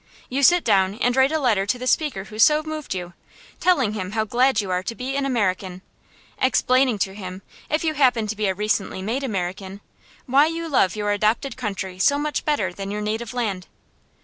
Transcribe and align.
You 0.29 0.41
sit 0.41 0.63
down 0.63 0.95
and 0.95 1.15
write 1.15 1.31
a 1.31 1.37
letter 1.37 1.67
to 1.67 1.77
the 1.77 1.85
speaker 1.85 2.23
who 2.23 2.39
so 2.39 2.63
moved 2.63 2.95
you, 2.95 3.13
telling 3.59 3.93
him 3.93 4.13
how 4.13 4.25
glad 4.25 4.59
you 4.59 4.71
are 4.71 4.81
to 4.81 4.95
be 4.95 5.15
an 5.15 5.27
American, 5.27 5.83
explaining 6.39 6.97
to 6.97 7.13
him, 7.13 7.43
if 7.69 7.83
you 7.83 7.93
happen 7.93 8.25
to 8.25 8.35
be 8.35 8.47
a 8.47 8.55
recently 8.55 9.03
made 9.03 9.23
American, 9.23 9.79
why 10.25 10.47
you 10.47 10.67
love 10.67 10.95
your 10.95 11.11
adopted 11.11 11.55
country 11.55 11.99
so 11.99 12.17
much 12.17 12.45
better 12.45 12.73
than 12.73 12.89
your 12.89 13.01
native 13.01 13.31
land. 13.31 13.67